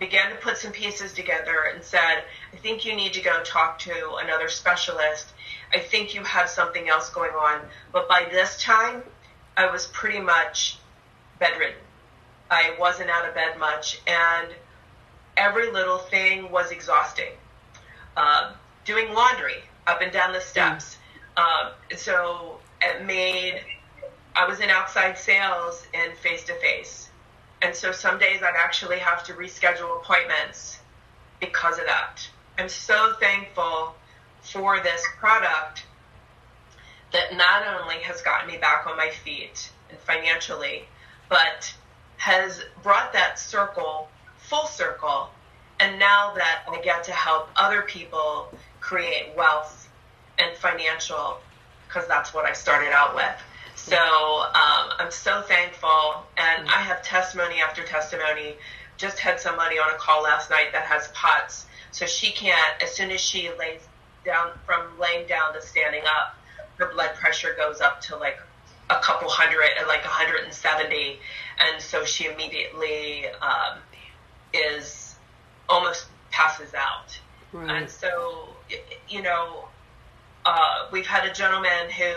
began 0.00 0.30
to 0.30 0.36
put 0.36 0.56
some 0.56 0.72
pieces 0.72 1.12
together 1.12 1.70
and 1.72 1.84
said, 1.84 2.24
I 2.52 2.56
think 2.56 2.84
you 2.84 2.96
need 2.96 3.12
to 3.12 3.20
go 3.20 3.42
talk 3.44 3.78
to 3.80 4.14
another 4.14 4.48
specialist. 4.48 5.26
I 5.72 5.78
think 5.78 6.14
you 6.14 6.24
have 6.24 6.48
something 6.48 6.88
else 6.88 7.10
going 7.10 7.32
on. 7.32 7.60
But 7.92 8.08
by 8.08 8.26
this 8.30 8.60
time, 8.60 9.02
I 9.56 9.70
was 9.70 9.86
pretty 9.88 10.18
much 10.18 10.78
bedridden. 11.38 11.76
I 12.50 12.74
wasn't 12.80 13.10
out 13.10 13.28
of 13.28 13.34
bed 13.34 13.58
much. 13.58 14.00
And 14.06 14.48
every 15.36 15.70
little 15.70 15.98
thing 15.98 16.50
was 16.50 16.72
exhausting. 16.72 17.32
Uh, 18.16 18.54
doing 18.86 19.12
laundry 19.12 19.62
up 19.86 20.00
and 20.00 20.10
down 20.10 20.32
the 20.32 20.40
steps. 20.40 20.96
Um, 21.36 21.72
so 21.96 22.58
it 22.80 23.04
made, 23.04 23.60
I 24.34 24.48
was 24.48 24.60
in 24.60 24.70
outside 24.70 25.18
sales 25.18 25.86
and 25.92 26.14
face 26.16 26.44
to 26.44 26.54
face. 26.54 27.09
And 27.62 27.74
so 27.74 27.92
some 27.92 28.18
days 28.18 28.42
I'd 28.42 28.54
actually 28.56 28.98
have 28.98 29.22
to 29.24 29.34
reschedule 29.34 30.00
appointments 30.00 30.78
because 31.40 31.78
of 31.78 31.86
that. 31.86 32.26
I'm 32.58 32.68
so 32.68 33.14
thankful 33.20 33.94
for 34.42 34.80
this 34.80 35.02
product 35.18 35.84
that 37.12 37.36
not 37.36 37.80
only 37.80 37.96
has 38.02 38.22
gotten 38.22 38.48
me 38.48 38.56
back 38.56 38.86
on 38.86 38.96
my 38.96 39.10
feet 39.10 39.70
and 39.90 39.98
financially, 39.98 40.84
but 41.28 41.74
has 42.16 42.62
brought 42.82 43.12
that 43.12 43.38
circle 43.38 44.08
full 44.38 44.66
circle. 44.66 45.30
And 45.78 45.98
now 45.98 46.34
that 46.34 46.62
I 46.68 46.80
get 46.82 47.04
to 47.04 47.12
help 47.12 47.48
other 47.56 47.82
people 47.82 48.52
create 48.80 49.34
wealth 49.36 49.88
and 50.38 50.56
financial, 50.56 51.38
because 51.86 52.06
that's 52.08 52.34
what 52.34 52.44
I 52.44 52.52
started 52.52 52.92
out 52.92 53.14
with. 53.14 53.42
So 53.84 53.96
um, 53.96 54.90
I'm 54.98 55.10
so 55.10 55.42
thankful, 55.42 56.26
and 56.36 56.68
I 56.68 56.82
have 56.82 57.02
testimony 57.02 57.60
after 57.60 57.82
testimony. 57.82 58.56
Just 58.98 59.18
had 59.18 59.40
somebody 59.40 59.78
on 59.78 59.90
a 59.90 59.96
call 59.96 60.22
last 60.22 60.50
night 60.50 60.72
that 60.72 60.84
has 60.84 61.08
POTS, 61.08 61.64
so 61.90 62.04
she 62.04 62.30
can't. 62.30 62.82
As 62.82 62.92
soon 62.92 63.10
as 63.10 63.20
she 63.20 63.50
lays 63.58 63.80
down 64.24 64.50
from 64.66 64.98
laying 64.98 65.26
down 65.26 65.54
to 65.54 65.62
standing 65.62 66.02
up, 66.04 66.36
her 66.76 66.92
blood 66.92 67.14
pressure 67.14 67.54
goes 67.56 67.80
up 67.80 68.02
to 68.02 68.16
like 68.16 68.38
a 68.90 69.00
couple 69.00 69.30
hundred, 69.30 69.70
like 69.88 70.04
170, 70.04 71.18
and 71.58 71.82
so 71.82 72.04
she 72.04 72.26
immediately 72.26 73.26
um, 73.40 73.78
is 74.52 75.14
almost 75.70 76.06
passes 76.30 76.74
out. 76.74 77.18
Right. 77.52 77.70
And 77.70 77.90
so, 77.90 78.50
you 79.08 79.22
know, 79.22 79.64
uh, 80.44 80.88
we've 80.92 81.06
had 81.06 81.24
a 81.24 81.32
gentleman 81.32 81.90
who 81.90 82.14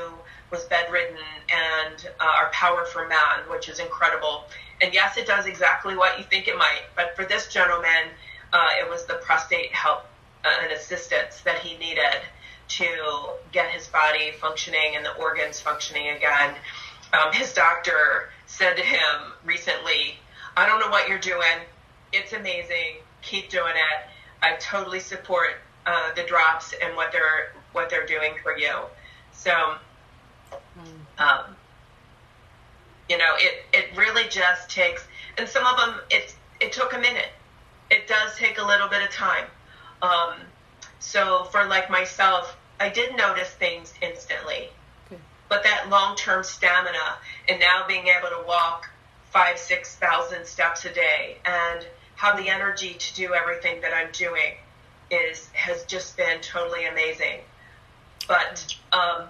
was 0.53 0.63
bedridden 0.65 1.17
and 1.51 2.09
uh, 2.19 2.23
our 2.23 2.49
Power 2.51 2.85
for 2.85 3.07
Man, 3.07 3.49
which 3.49 3.67
is 3.67 3.79
incredible. 3.79 4.45
And 4.81 4.93
yes, 4.93 5.17
it 5.17 5.25
does 5.25 5.47
exactly 5.47 5.97
what 5.97 6.19
you 6.19 6.23
think 6.23 6.47
it 6.47 6.55
might. 6.55 6.83
But 6.95 7.15
for 7.15 7.25
this 7.25 7.47
gentleman, 7.47 8.13
uh, 8.53 8.69
it 8.79 8.87
was 8.87 9.05
the 9.05 9.15
prostate 9.15 9.73
help 9.73 10.05
uh, 10.45 10.49
and 10.61 10.71
assistance 10.71 11.41
that 11.41 11.57
he 11.57 11.75
needed 11.77 12.21
to 12.67 12.85
get 13.51 13.71
his 13.71 13.87
body 13.87 14.31
functioning 14.39 14.95
and 14.95 15.03
the 15.03 15.15
organs 15.15 15.59
functioning 15.59 16.09
again. 16.09 16.53
Um, 17.13 17.33
his 17.33 17.53
doctor 17.53 18.29
said 18.45 18.75
to 18.77 18.83
him 18.83 19.33
recently, 19.43 20.17
I 20.55 20.67
don't 20.67 20.79
know 20.79 20.89
what 20.89 21.09
you're 21.09 21.19
doing, 21.19 21.65
it's 22.13 22.33
amazing. 22.33 22.97
Keep 23.23 23.49
doing 23.49 23.73
it. 23.73 24.09
I 24.43 24.55
totally 24.57 24.99
support 24.99 25.55
uh, 25.85 26.13
the 26.15 26.23
drops 26.23 26.73
and 26.81 26.95
what 26.95 27.11
they're 27.11 27.53
what 27.71 27.89
they're 27.89 28.05
doing 28.05 28.33
for 28.43 28.55
you. 28.55 28.71
So, 29.31 29.75
um, 31.17 31.55
you 33.09 33.17
know, 33.17 33.35
it 33.37 33.63
it 33.73 33.97
really 33.97 34.27
just 34.29 34.69
takes, 34.69 35.05
and 35.37 35.47
some 35.47 35.65
of 35.65 35.77
them 35.77 36.01
it 36.09 36.35
it 36.61 36.71
took 36.71 36.93
a 36.93 36.99
minute. 36.99 37.29
It 37.91 38.07
does 38.07 38.35
take 38.37 38.57
a 38.57 38.63
little 38.63 38.87
bit 38.87 39.03
of 39.03 39.11
time. 39.11 39.45
Um, 40.01 40.35
so 40.99 41.45
for 41.45 41.65
like 41.65 41.89
myself, 41.89 42.57
I 42.79 42.89
did 42.89 43.15
notice 43.15 43.49
things 43.49 43.93
instantly, 44.01 44.69
okay. 45.07 45.21
but 45.49 45.63
that 45.63 45.89
long 45.89 46.15
term 46.15 46.43
stamina 46.43 47.17
and 47.47 47.59
now 47.59 47.85
being 47.87 48.07
able 48.07 48.29
to 48.29 48.47
walk 48.47 48.89
five 49.31 49.57
six 49.57 49.95
thousand 49.95 50.45
steps 50.45 50.85
a 50.85 50.93
day 50.93 51.37
and 51.45 51.85
have 52.15 52.37
the 52.37 52.49
energy 52.49 52.93
to 52.93 53.15
do 53.15 53.33
everything 53.33 53.81
that 53.81 53.93
I'm 53.93 54.11
doing 54.11 54.55
is 55.11 55.47
has 55.53 55.83
just 55.83 56.17
been 56.17 56.39
totally 56.41 56.85
amazing. 56.85 57.41
But 58.27 58.75
um, 58.91 59.27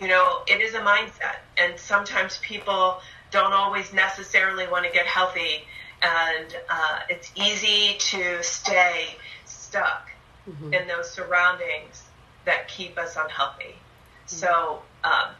you 0.00 0.08
know, 0.08 0.42
it 0.46 0.60
is 0.60 0.74
a 0.74 0.80
mindset, 0.80 1.36
and 1.58 1.78
sometimes 1.78 2.38
people 2.38 3.00
don't 3.30 3.52
always 3.52 3.92
necessarily 3.92 4.66
want 4.68 4.86
to 4.86 4.92
get 4.92 5.06
healthy, 5.06 5.64
and 6.02 6.56
uh, 6.68 7.00
it's 7.08 7.30
easy 7.36 7.96
to 7.98 8.42
stay 8.42 9.16
stuck 9.44 10.10
mm-hmm. 10.48 10.72
in 10.72 10.88
those 10.88 11.10
surroundings 11.10 12.02
that 12.44 12.68
keep 12.68 12.98
us 12.98 13.16
unhealthy. 13.16 13.74
Mm-hmm. 13.74 14.36
So 14.36 14.82
um, 15.04 15.30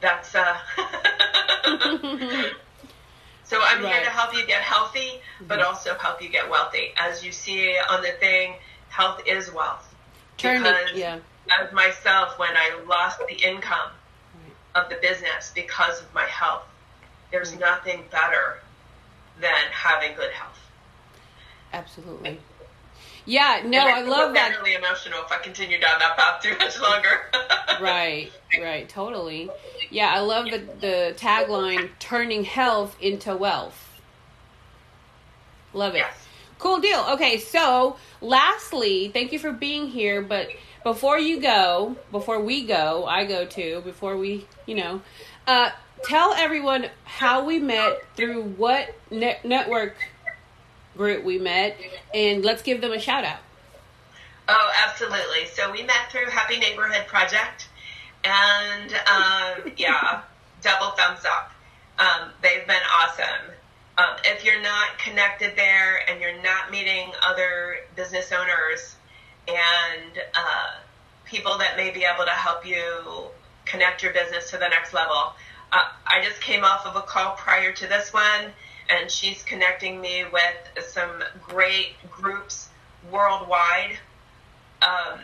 that's 0.00 0.34
uh, 0.34 0.56
So 3.52 3.60
I'm 3.62 3.84
right. 3.84 3.92
here 3.92 4.04
to 4.04 4.10
help 4.10 4.34
you 4.34 4.46
get 4.46 4.62
healthy, 4.62 5.20
but 5.46 5.58
mm-hmm. 5.58 5.68
also 5.68 5.94
help 5.98 6.22
you 6.22 6.30
get 6.30 6.48
wealthy. 6.48 6.94
As 6.96 7.22
you 7.22 7.32
see 7.32 7.76
on 7.90 8.00
the 8.00 8.12
thing, 8.12 8.54
health 8.88 9.20
is 9.26 9.52
wealth. 9.52 9.94
Turn 10.38 10.64
it, 10.64 10.96
yeah. 10.96 11.18
As 11.60 11.72
myself, 11.72 12.38
when 12.38 12.56
I 12.56 12.80
lost 12.88 13.20
the 13.28 13.34
income 13.34 13.90
of 14.74 14.88
the 14.88 14.96
business 15.02 15.52
because 15.54 16.00
of 16.00 16.12
my 16.14 16.24
health, 16.24 16.64
there's 17.30 17.58
nothing 17.58 18.04
better 18.10 18.58
than 19.40 19.54
having 19.70 20.14
good 20.16 20.32
health. 20.32 20.58
Absolutely. 21.72 22.38
Yeah, 23.24 23.62
no, 23.64 23.78
I, 23.78 24.00
I 24.00 24.02
love 24.02 24.34
that. 24.34 24.56
Really 24.58 24.74
emotional 24.74 25.20
if 25.24 25.30
I 25.30 25.38
continue 25.38 25.80
down 25.80 25.98
that 26.00 26.16
path 26.16 26.42
too 26.42 26.56
much 26.58 26.80
longer. 26.80 27.30
right, 27.80 28.32
right, 28.60 28.88
totally. 28.88 29.48
Yeah, 29.90 30.12
I 30.12 30.20
love 30.20 30.46
the 30.46 30.58
the 30.80 31.14
tagline: 31.16 31.90
"Turning 32.00 32.42
health 32.42 32.96
into 33.00 33.36
wealth." 33.36 34.00
Love 35.72 35.94
it. 35.94 35.98
Yes. 35.98 36.26
Cool 36.58 36.80
deal. 36.80 37.06
Okay, 37.10 37.38
so 37.38 37.96
lastly, 38.20 39.10
thank 39.12 39.32
you 39.32 39.38
for 39.38 39.52
being 39.52 39.86
here. 39.86 40.20
But 40.20 40.48
before 40.84 41.18
you 41.18 41.40
go, 41.40 41.96
before 42.10 42.40
we 42.40 42.66
go, 42.66 43.06
I 43.06 43.24
go 43.24 43.44
too. 43.44 43.82
Before 43.84 44.16
we, 44.16 44.46
you 44.66 44.74
know, 44.74 45.00
uh, 45.46 45.70
tell 46.04 46.32
everyone 46.32 46.88
how 47.04 47.44
we 47.44 47.58
met 47.58 48.02
through 48.16 48.42
what 48.42 48.94
net- 49.10 49.44
network 49.44 49.96
group 50.96 51.24
we 51.24 51.38
met, 51.38 51.78
and 52.12 52.44
let's 52.44 52.62
give 52.62 52.80
them 52.80 52.92
a 52.92 52.98
shout 52.98 53.24
out. 53.24 53.40
Oh, 54.48 54.72
absolutely. 54.86 55.46
So 55.46 55.70
we 55.70 55.82
met 55.82 56.10
through 56.10 56.26
Happy 56.26 56.58
Neighborhood 56.58 57.06
Project, 57.06 57.68
and 58.24 58.92
um, 58.92 59.72
yeah, 59.76 60.22
double 60.62 60.90
thumbs 60.96 61.24
up. 61.24 61.52
Um, 61.98 62.30
they've 62.42 62.66
been 62.66 62.82
awesome. 62.92 63.52
Um, 63.98 64.16
if 64.24 64.44
you're 64.44 64.62
not 64.62 64.98
connected 64.98 65.52
there 65.54 66.00
and 66.08 66.20
you're 66.20 66.42
not 66.42 66.70
meeting 66.70 67.12
other 67.22 67.76
business 67.94 68.32
owners 68.32 68.96
and 69.48 70.22
uh, 70.34 70.70
people 71.24 71.58
that 71.58 71.76
may 71.76 71.90
be 71.90 72.04
able 72.04 72.24
to 72.24 72.30
help 72.30 72.66
you 72.66 73.26
connect 73.64 74.02
your 74.02 74.12
business 74.12 74.50
to 74.50 74.58
the 74.58 74.68
next 74.68 74.92
level, 74.92 75.32
uh, 75.72 75.88
I 76.06 76.22
just 76.22 76.40
came 76.40 76.64
off 76.64 76.86
of 76.86 76.96
a 76.96 77.02
call 77.02 77.34
prior 77.36 77.72
to 77.72 77.86
this 77.86 78.12
one, 78.12 78.52
and 78.88 79.10
she's 79.10 79.42
connecting 79.42 80.00
me 80.00 80.24
with 80.32 80.84
some 80.86 81.22
great 81.40 81.94
groups 82.10 82.68
worldwide. 83.10 83.98
Um, 84.82 85.20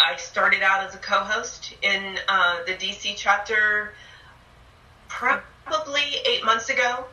I 0.00 0.16
started 0.16 0.62
out 0.62 0.86
as 0.86 0.94
a 0.94 0.98
co-host 0.98 1.74
in 1.82 2.18
uh, 2.28 2.64
the 2.66 2.72
DC 2.72 3.14
chapter 3.16 3.92
probably 5.08 6.02
eight 6.26 6.44
months 6.44 6.68
ago 6.70 7.04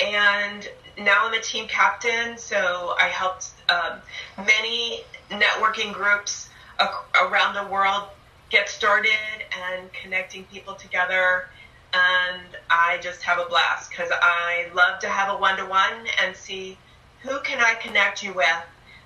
and 0.00 0.68
now 0.98 1.26
I'm 1.26 1.34
a 1.34 1.40
team 1.40 1.68
captain, 1.68 2.38
so 2.38 2.94
I 2.98 3.08
helped 3.08 3.50
um, 3.68 3.98
many 4.38 5.04
networking 5.30 5.92
groups 5.92 6.48
around 7.20 7.54
the 7.54 7.70
world 7.70 8.04
get 8.50 8.68
started 8.68 9.10
and 9.70 9.92
connecting 9.92 10.44
people 10.44 10.74
together. 10.74 11.48
And 11.92 12.56
I 12.68 12.98
just 12.98 13.22
have 13.22 13.38
a 13.38 13.48
blast 13.48 13.90
because 13.90 14.10
I 14.12 14.68
love 14.74 15.00
to 15.00 15.08
have 15.08 15.34
a 15.34 15.38
one-to-one 15.38 16.06
and 16.22 16.36
see 16.36 16.78
who 17.22 17.40
can 17.40 17.60
I 17.60 17.74
connect 17.74 18.22
you 18.22 18.32
with 18.32 18.46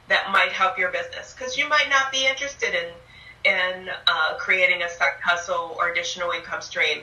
that 0.09 0.31
might 0.33 0.53
help 0.53 0.79
your 0.79 0.91
business 0.91 1.35
because 1.37 1.57
you 1.57 1.69
might 1.69 1.89
not 1.89 2.13
be 2.13 2.27
interested 2.27 2.75
in 2.75 2.91
in 3.45 3.91
uh, 4.07 4.37
creating 4.39 4.83
a 4.83 4.89
hustle 5.23 5.77
or 5.79 5.91
additional 5.91 6.31
income 6.31 6.63
stream 6.63 7.03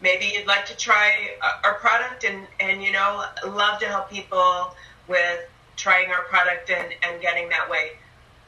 maybe 0.00 0.26
you'd 0.26 0.46
like 0.46 0.66
to 0.66 0.76
try 0.76 1.36
our 1.64 1.74
product 1.74 2.24
and, 2.24 2.46
and 2.60 2.82
you 2.82 2.92
know, 2.92 3.24
love 3.46 3.80
to 3.80 3.86
help 3.86 4.10
people 4.10 4.74
with 5.06 5.40
trying 5.76 6.10
our 6.10 6.22
product 6.22 6.70
and, 6.70 6.92
and 7.02 7.20
getting 7.20 7.48
that 7.50 7.70
way. 7.70 7.90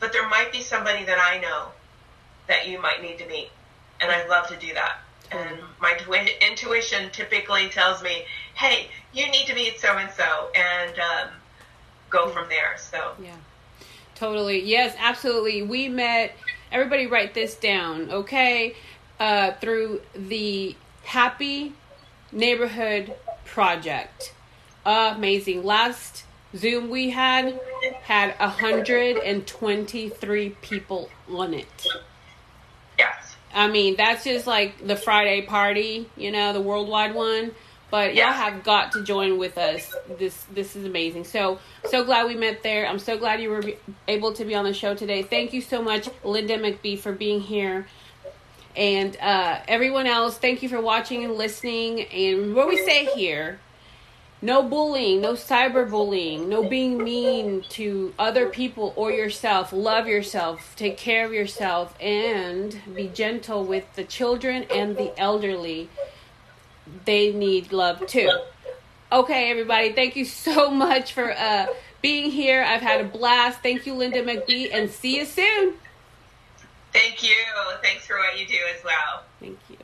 But 0.01 0.13
there 0.13 0.29
might 0.29 0.51
be 0.51 0.63
somebody 0.63 1.05
that 1.05 1.19
I 1.19 1.39
know 1.39 1.69
that 2.49 2.67
you 2.67 2.81
might 2.81 3.03
need 3.03 3.19
to 3.19 3.27
meet. 3.27 3.51
And 4.01 4.11
I'd 4.11 4.29
love 4.29 4.49
to 4.49 4.57
do 4.57 4.73
that. 4.75 4.99
And 5.31 5.61
my 5.81 5.97
intuition 6.41 7.11
typically 7.13 7.69
tells 7.69 8.03
me, 8.03 8.25
hey, 8.55 8.89
you 9.13 9.31
need 9.31 9.47
to 9.47 9.55
meet 9.55 9.79
so 9.79 9.97
and 9.97 10.11
so, 10.11 10.51
and 10.57 10.99
um, 10.99 11.29
go 12.09 12.31
from 12.31 12.49
there. 12.49 12.77
So, 12.79 13.13
yeah, 13.23 13.37
totally. 14.17 14.61
Yes, 14.65 14.97
absolutely. 14.99 15.63
We 15.63 15.89
met, 15.89 16.35
everybody 16.73 17.07
write 17.07 17.35
this 17.35 17.55
down, 17.55 18.11
okay? 18.11 18.75
Uh, 19.21 19.53
through 19.61 20.01
the 20.15 20.75
Happy 21.05 21.75
Neighborhood 22.33 23.15
Project. 23.45 24.33
Amazing. 24.85 25.63
Last 25.63 26.25
Zoom 26.57 26.91
we 26.91 27.11
had 27.11 27.61
had 28.03 28.39
123 28.39 30.51
people 30.63 31.11
on 31.33 31.55
it. 31.55 31.87
Yes. 32.99 33.37
I 33.55 33.69
mean, 33.69 33.97
that's 33.97 34.25
just 34.25 34.47
like 34.47 34.87
the 34.87 34.97
Friday 34.97 35.41
party, 35.43 36.09
you 36.17 36.31
know, 36.31 36.53
the 36.53 36.61
worldwide 36.61 37.15
one. 37.15 37.53
But 37.91 38.15
y'all 38.15 38.33
have 38.33 38.63
got 38.63 38.93
to 38.93 39.03
join 39.03 39.37
with 39.37 39.59
us. 39.59 39.93
This 40.17 40.45
this 40.53 40.77
is 40.77 40.85
amazing. 40.85 41.25
So 41.25 41.59
so 41.87 42.05
glad 42.05 42.29
we 42.29 42.37
met 42.37 42.63
there. 42.63 42.87
I'm 42.87 43.01
so 43.01 43.19
glad 43.19 43.43
you 43.43 43.51
were 43.51 43.65
able 44.07 44.33
to 44.35 44.45
be 44.45 44.55
on 44.55 44.65
the 44.65 44.73
show 44.73 44.95
today. 44.95 45.25
Thank 45.25 45.53
you 45.53 45.61
so 45.61 45.83
much, 45.83 46.09
Linda 46.23 46.57
McBee, 46.57 47.01
for 47.01 47.13
being 47.13 47.41
here. 47.41 47.89
And 48.77 49.17
uh, 49.17 49.59
everyone 49.67 50.07
else, 50.07 50.39
thank 50.39 50.63
you 50.63 50.69
for 50.69 50.81
watching 50.81 51.25
and 51.25 51.35
listening. 51.35 52.03
And 52.03 52.55
what 52.55 52.69
we 52.69 52.77
say 52.77 53.07
here 53.07 53.59
no 54.43 54.63
bullying, 54.63 55.21
no 55.21 55.35
cyberbullying, 55.35 56.47
no 56.47 56.67
being 56.67 57.03
mean 57.03 57.63
to 57.71 58.15
other 58.19 58.49
people 58.49 58.93
or 58.97 59.11
yourself. 59.11 59.73
Love 59.73 60.07
yourself, 60.07 60.75
take 60.77 60.97
care 60.97 61.27
of 61.27 61.33
yourself, 61.33 61.95
and 62.01 62.81
be 62.95 63.09
gentle 63.09 63.65
with 63.65 63.85
the 63.97 64.05
children 64.05 64.65
and 64.71 64.97
the 64.97 65.19
elderly. 65.19 65.89
They 67.05 67.33
need 67.33 67.73
love 67.73 68.07
too. 68.07 68.31
Okay, 69.13 69.51
everybody, 69.51 69.93
thank 69.93 70.17
you 70.17 70.25
so 70.25 70.71
much 70.87 71.13
for 71.13 71.33
uh, 71.33 71.67
being 72.01 72.31
here. 72.31 72.63
I've 72.63 72.81
had 72.81 73.01
a 73.01 73.05
blast. 73.05 73.61
Thank 73.63 73.87
you, 73.87 73.95
Linda 73.95 74.23
McBee, 74.23 74.71
and 74.73 74.91
see 74.91 75.19
you 75.19 75.27
soon. 75.27 75.75
Thank 76.93 77.23
you. 77.23 77.37
Thanks 77.83 78.07
for 78.07 78.17
what 78.17 78.39
you 78.39 78.47
do 78.47 78.59
as 78.75 78.83
well. 78.85 79.23
Thank 79.39 79.59
you. 79.69 79.77